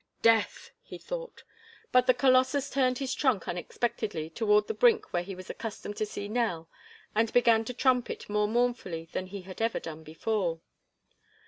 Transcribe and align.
"Death!" 0.23 0.71
he 0.81 0.97
thought. 0.97 1.43
But 1.91 2.07
the 2.07 2.15
colossus 2.15 2.71
turned 2.71 2.97
his 2.97 3.13
trunk 3.13 3.47
unexpectedly 3.47 4.31
toward 4.31 4.67
the 4.67 4.73
brink 4.73 5.13
where 5.13 5.21
he 5.21 5.35
was 5.35 5.47
accustomed 5.51 5.95
to 5.97 6.07
see 6.07 6.27
Nell 6.27 6.67
and 7.13 7.31
began 7.33 7.63
to 7.65 7.73
trumpet 7.75 8.27
more 8.27 8.47
mournfully 8.47 9.09
than 9.11 9.27
he 9.27 9.43
had 9.43 9.61
ever 9.61 9.79
done 9.79 10.01
before. 10.03 10.61